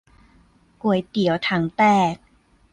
[0.81, 2.15] ก๋วยเตี๋ยวถังแตก